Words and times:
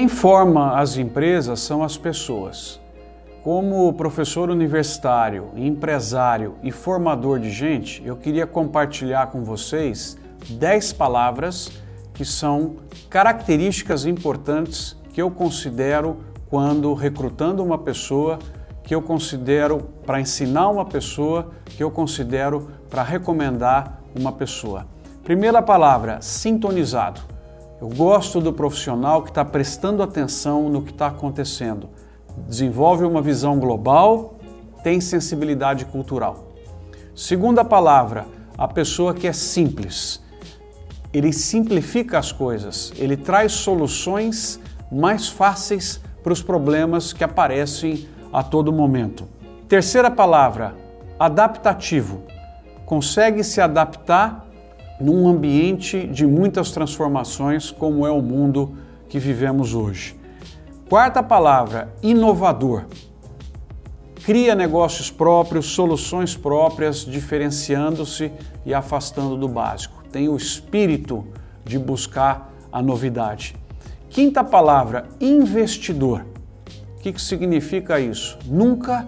Quem 0.00 0.08
forma 0.08 0.78
as 0.78 0.96
empresas 0.96 1.60
são 1.60 1.84
as 1.84 1.98
pessoas. 1.98 2.80
Como 3.44 3.92
professor 3.92 4.48
universitário, 4.48 5.50
empresário 5.54 6.54
e 6.62 6.72
formador 6.72 7.38
de 7.38 7.50
gente, 7.50 8.02
eu 8.02 8.16
queria 8.16 8.46
compartilhar 8.46 9.26
com 9.26 9.44
vocês 9.44 10.16
10 10.48 10.94
palavras 10.94 11.70
que 12.14 12.24
são 12.24 12.76
características 13.10 14.06
importantes 14.06 14.96
que 15.12 15.20
eu 15.20 15.30
considero 15.30 16.16
quando 16.48 16.94
recrutando 16.94 17.62
uma 17.62 17.76
pessoa, 17.76 18.38
que 18.82 18.94
eu 18.94 19.02
considero 19.02 19.82
para 20.06 20.18
ensinar 20.18 20.70
uma 20.70 20.86
pessoa, 20.86 21.50
que 21.66 21.84
eu 21.84 21.90
considero 21.90 22.70
para 22.88 23.02
recomendar 23.02 24.00
uma 24.18 24.32
pessoa. 24.32 24.86
Primeira 25.22 25.60
palavra, 25.60 26.22
sintonizado. 26.22 27.29
Eu 27.80 27.88
gosto 27.88 28.42
do 28.42 28.52
profissional 28.52 29.22
que 29.22 29.30
está 29.30 29.42
prestando 29.42 30.02
atenção 30.02 30.68
no 30.68 30.82
que 30.82 30.90
está 30.90 31.06
acontecendo. 31.06 31.88
Desenvolve 32.46 33.04
uma 33.04 33.22
visão 33.22 33.58
global, 33.58 34.34
tem 34.84 35.00
sensibilidade 35.00 35.86
cultural. 35.86 36.48
Segunda 37.14 37.64
palavra, 37.64 38.26
a 38.58 38.68
pessoa 38.68 39.14
que 39.14 39.26
é 39.26 39.32
simples. 39.32 40.22
Ele 41.10 41.32
simplifica 41.32 42.18
as 42.18 42.30
coisas, 42.30 42.92
ele 42.98 43.16
traz 43.16 43.52
soluções 43.52 44.60
mais 44.92 45.30
fáceis 45.30 46.02
para 46.22 46.34
os 46.34 46.42
problemas 46.42 47.14
que 47.14 47.24
aparecem 47.24 48.06
a 48.30 48.42
todo 48.42 48.70
momento. 48.70 49.26
Terceira 49.66 50.10
palavra, 50.10 50.74
adaptativo. 51.18 52.24
Consegue 52.84 53.42
se 53.42 53.58
adaptar 53.58 54.49
num 55.00 55.28
ambiente 55.28 56.06
de 56.06 56.26
muitas 56.26 56.70
transformações 56.70 57.70
como 57.70 58.06
é 58.06 58.10
o 58.10 58.20
mundo 58.20 58.74
que 59.08 59.18
vivemos 59.18 59.74
hoje. 59.74 60.14
Quarta 60.88 61.22
palavra, 61.22 61.94
inovador. 62.02 62.84
Cria 64.24 64.54
negócios 64.54 65.10
próprios, 65.10 65.66
soluções 65.66 66.36
próprias, 66.36 66.98
diferenciando-se 66.98 68.30
e 68.66 68.74
afastando 68.74 69.36
do 69.36 69.48
básico. 69.48 70.04
Tem 70.12 70.28
o 70.28 70.36
espírito 70.36 71.26
de 71.64 71.78
buscar 71.78 72.52
a 72.70 72.82
novidade. 72.82 73.56
Quinta 74.08 74.44
palavra, 74.44 75.08
investidor. 75.20 76.26
O 76.96 77.00
que, 77.00 77.18
significa 77.18 77.98
isso? 77.98 78.38
Nunca 78.44 79.06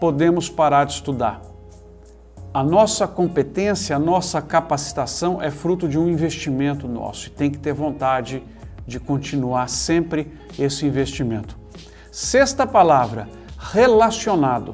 podemos 0.00 0.50
parar 0.50 0.84
de 0.84 0.94
estudar. 0.94 1.40
A 2.52 2.64
nossa 2.64 3.06
competência, 3.06 3.94
a 3.94 3.98
nossa 3.98 4.40
capacitação 4.40 5.40
é 5.42 5.50
fruto 5.50 5.86
de 5.86 5.98
um 5.98 6.08
investimento 6.08 6.88
nosso 6.88 7.26
e 7.26 7.30
tem 7.30 7.50
que 7.50 7.58
ter 7.58 7.74
vontade 7.74 8.42
de 8.86 8.98
continuar 8.98 9.68
sempre 9.68 10.32
esse 10.58 10.86
investimento. 10.86 11.58
Sexta 12.10 12.66
palavra, 12.66 13.28
relacionado. 13.58 14.72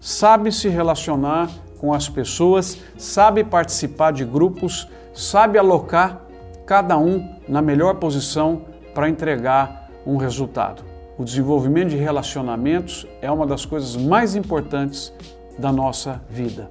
Sabe 0.00 0.52
se 0.52 0.68
relacionar 0.68 1.50
com 1.78 1.92
as 1.92 2.08
pessoas, 2.08 2.78
sabe 2.96 3.42
participar 3.42 4.12
de 4.12 4.24
grupos, 4.24 4.88
sabe 5.12 5.58
alocar 5.58 6.20
cada 6.64 6.96
um 6.96 7.34
na 7.48 7.60
melhor 7.60 7.96
posição 7.96 8.62
para 8.94 9.08
entregar 9.08 9.90
um 10.06 10.16
resultado. 10.16 10.84
O 11.18 11.24
desenvolvimento 11.24 11.88
de 11.88 11.96
relacionamentos 11.96 13.04
é 13.20 13.28
uma 13.28 13.44
das 13.44 13.64
coisas 13.64 13.96
mais 13.96 14.36
importantes 14.36 15.12
da 15.58 15.72
nossa 15.72 16.22
vida. 16.30 16.70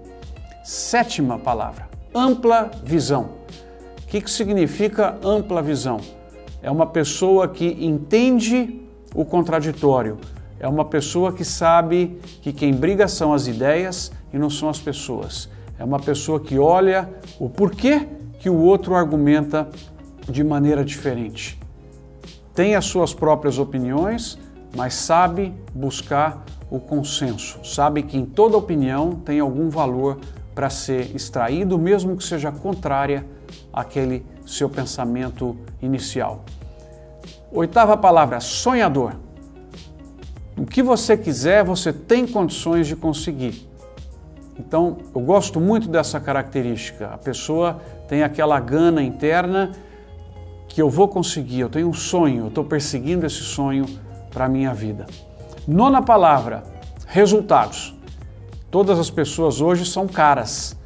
Sétima 0.67 1.39
palavra, 1.39 1.87
ampla 2.13 2.69
visão. 2.83 3.29
O 4.03 4.07
que, 4.07 4.19
que 4.19 4.29
significa 4.29 5.17
ampla 5.23 5.61
visão? 5.61 6.01
É 6.61 6.69
uma 6.69 6.85
pessoa 6.85 7.47
que 7.47 7.77
entende 7.79 8.81
o 9.16 9.23
contraditório, 9.23 10.17
é 10.59 10.67
uma 10.67 10.83
pessoa 10.83 11.31
que 11.31 11.45
sabe 11.45 12.19
que 12.41 12.51
quem 12.51 12.73
briga 12.73 13.07
são 13.07 13.33
as 13.33 13.47
ideias 13.47 14.11
e 14.33 14.38
não 14.38 14.50
são 14.50 14.67
as 14.67 14.77
pessoas. 14.77 15.50
É 15.79 15.85
uma 15.85 16.01
pessoa 16.01 16.38
que 16.38 16.59
olha 16.59 17.09
o 17.39 17.47
porquê 17.47 18.06
que 18.38 18.50
o 18.50 18.57
outro 18.57 18.94
argumenta 18.94 19.69
de 20.27 20.44
maneira 20.44 20.83
diferente. 20.83 21.57
Tem 22.53 22.75
as 22.75 22.83
suas 22.83 23.13
próprias 23.13 23.57
opiniões, 23.57 24.38
mas 24.75 24.95
sabe 24.95 25.53
buscar 25.73 26.44
o 26.69 26.77
consenso, 26.77 27.57
sabe 27.63 28.03
que 28.03 28.17
em 28.17 28.25
toda 28.25 28.57
opinião 28.57 29.11
tem 29.11 29.39
algum 29.39 29.69
valor 29.69 30.19
para 30.57 30.72
ser 30.72 31.16
extraído, 31.16 31.78
mesmo 31.78 32.18
que 32.18 32.23
seja 32.23 32.51
contrária 32.51 33.23
àquele 33.72 34.25
seu 34.44 34.68
pensamento 34.68 35.56
inicial. 35.79 36.45
Oitava 37.51 37.95
palavra, 37.95 38.40
sonhador. 38.40 39.13
O 40.57 40.66
que 40.66 40.81
você 40.81 41.16
quiser, 41.16 41.63
você 41.63 41.94
tem 41.94 42.25
condições 42.25 42.88
de 42.88 42.95
conseguir. 42.95 43.69
Então, 44.57 44.97
eu 45.13 45.22
gosto 45.22 45.59
muito 45.59 45.88
dessa 45.88 46.19
característica. 46.19 47.09
A 47.09 47.19
pessoa 47.19 47.79
tem 48.07 48.24
aquela 48.24 48.59
gana 48.59 49.03
interna 49.03 49.74
que 50.68 50.81
eu 50.81 50.89
vou 50.89 51.07
conseguir, 51.07 51.59
eu 51.59 51.69
tenho 51.69 51.88
um 51.88 51.94
sonho, 51.94 52.45
eu 52.45 52.47
estou 52.47 52.63
perseguindo 52.63 53.28
esse 53.28 53.44
sonho 53.44 53.85
para 54.31 54.45
a 54.45 54.50
minha 54.50 54.74
vida. 54.74 55.06
Nona 55.68 56.01
palavra, 56.01 56.63
resultados. 57.06 57.97
Todas 58.69 59.00
as 59.00 59.09
pessoas 59.09 59.61
hoje 59.61 59.85
são 59.85 60.07
caras. 60.07 60.78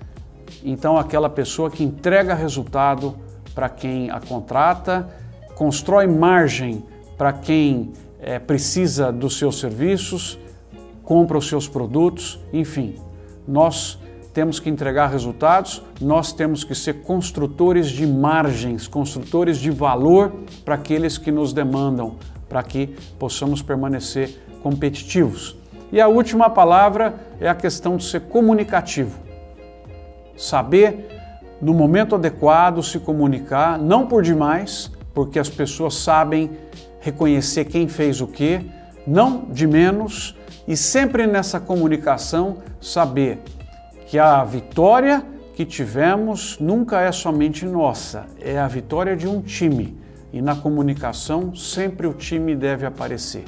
Então, 0.63 0.97
aquela 0.97 1.29
pessoa 1.29 1.69
que 1.69 1.83
entrega 1.83 2.35
resultado 2.35 3.15
para 3.55 3.67
quem 3.67 4.11
a 4.11 4.19
contrata, 4.19 5.09
constrói 5.55 6.05
margem 6.05 6.83
para 7.17 7.33
quem 7.33 7.93
é, 8.19 8.37
precisa 8.37 9.11
dos 9.11 9.37
seus 9.37 9.59
serviços, 9.59 10.37
compra 11.03 11.37
os 11.37 11.47
seus 11.47 11.67
produtos, 11.67 12.39
enfim, 12.53 12.95
nós 13.47 13.99
temos 14.33 14.59
que 14.59 14.69
entregar 14.69 15.07
resultados, 15.07 15.81
nós 15.99 16.31
temos 16.31 16.63
que 16.63 16.73
ser 16.73 17.01
construtores 17.01 17.89
de 17.89 18.05
margens, 18.07 18.87
construtores 18.87 19.57
de 19.57 19.71
valor 19.71 20.31
para 20.63 20.75
aqueles 20.75 21.17
que 21.17 21.31
nos 21.31 21.51
demandam, 21.51 22.15
para 22.47 22.63
que 22.63 22.95
possamos 23.19 23.61
permanecer 23.61 24.39
competitivos. 24.61 25.60
E 25.91 25.99
a 25.99 26.07
última 26.07 26.49
palavra 26.49 27.15
é 27.39 27.49
a 27.49 27.55
questão 27.55 27.97
de 27.97 28.05
ser 28.05 28.21
comunicativo. 28.21 29.19
Saber, 30.37 31.09
no 31.61 31.73
momento 31.73 32.15
adequado, 32.15 32.81
se 32.81 32.97
comunicar, 32.97 33.77
não 33.77 34.07
por 34.07 34.23
demais, 34.23 34.89
porque 35.13 35.37
as 35.37 35.49
pessoas 35.49 35.95
sabem 35.95 36.51
reconhecer 37.01 37.65
quem 37.65 37.87
fez 37.89 38.21
o 38.21 38.27
que, 38.27 38.61
não 39.05 39.45
de 39.49 39.67
menos, 39.67 40.37
e 40.67 40.77
sempre 40.77 41.27
nessa 41.27 41.59
comunicação 41.59 42.57
saber 42.79 43.41
que 44.05 44.17
a 44.17 44.43
vitória 44.43 45.25
que 45.53 45.65
tivemos 45.65 46.57
nunca 46.59 47.01
é 47.01 47.11
somente 47.11 47.65
nossa, 47.65 48.25
é 48.39 48.57
a 48.57 48.67
vitória 48.67 49.15
de 49.15 49.27
um 49.27 49.41
time. 49.41 49.99
E 50.31 50.41
na 50.41 50.55
comunicação 50.55 51.53
sempre 51.53 52.07
o 52.07 52.13
time 52.13 52.55
deve 52.55 52.85
aparecer 52.85 53.43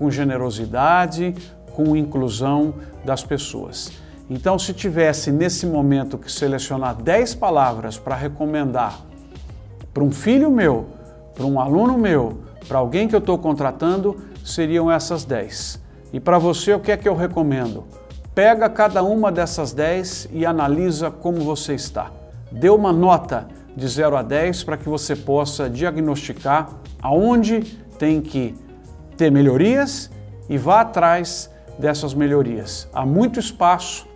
com 0.00 0.10
generosidade, 0.10 1.34
com 1.80 1.96
inclusão 1.96 2.74
das 3.02 3.24
pessoas. 3.24 3.90
Então, 4.28 4.58
se 4.58 4.74
tivesse 4.74 5.32
nesse 5.32 5.64
momento 5.64 6.18
que 6.18 6.30
selecionar 6.30 6.94
10 6.94 7.34
palavras 7.36 7.96
para 7.96 8.14
recomendar 8.14 9.00
para 9.94 10.04
um 10.04 10.10
filho 10.12 10.50
meu, 10.50 10.88
para 11.34 11.46
um 11.46 11.58
aluno 11.58 11.96
meu, 11.96 12.42
para 12.68 12.78
alguém 12.78 13.08
que 13.08 13.14
eu 13.14 13.18
estou 13.18 13.38
contratando, 13.38 14.18
seriam 14.44 14.90
essas 14.90 15.24
10. 15.24 15.80
E 16.12 16.20
para 16.20 16.38
você, 16.38 16.74
o 16.74 16.80
que 16.80 16.92
é 16.92 16.96
que 16.98 17.08
eu 17.08 17.16
recomendo? 17.16 17.84
Pega 18.34 18.68
cada 18.68 19.02
uma 19.02 19.32
dessas 19.32 19.72
10 19.72 20.28
e 20.32 20.44
analisa 20.44 21.10
como 21.10 21.40
você 21.40 21.74
está. 21.74 22.12
Dê 22.52 22.68
uma 22.68 22.92
nota 22.92 23.48
de 23.74 23.88
0 23.88 24.16
a 24.16 24.22
10 24.22 24.64
para 24.64 24.76
que 24.76 24.88
você 24.88 25.16
possa 25.16 25.68
diagnosticar 25.68 26.68
aonde 27.02 27.62
tem 27.98 28.20
que 28.20 28.54
ter 29.16 29.32
melhorias 29.32 30.10
e 30.48 30.58
vá 30.58 30.80
atrás 30.80 31.48
dessas 31.80 32.14
melhorias. 32.14 32.88
Há 32.92 33.04
muito 33.04 33.40
espaço 33.40 34.06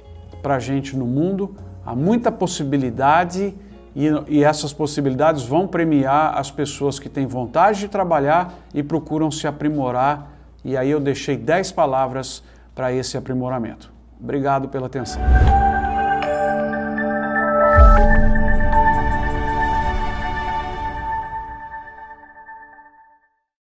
para 0.42 0.56
a 0.56 0.58
gente 0.58 0.96
no 0.96 1.06
mundo, 1.06 1.56
há 1.84 1.96
muita 1.96 2.30
possibilidade 2.30 3.54
e, 3.96 4.08
e, 4.28 4.44
essas 4.44 4.72
possibilidades 4.72 5.44
vão 5.44 5.66
premiar 5.66 6.36
as 6.36 6.50
pessoas 6.50 6.98
que 6.98 7.08
têm 7.08 7.26
vontade 7.26 7.80
de 7.80 7.88
trabalhar 7.88 8.52
e 8.74 8.82
procuram 8.82 9.30
se 9.30 9.46
aprimorar. 9.46 10.32
E 10.64 10.76
aí 10.76 10.90
eu 10.90 11.00
deixei 11.00 11.36
10 11.36 11.72
palavras 11.72 12.42
para 12.74 12.92
esse 12.92 13.16
aprimoramento. 13.16 13.92
Obrigado 14.20 14.68
pela 14.68 14.86
atenção. 14.86 15.22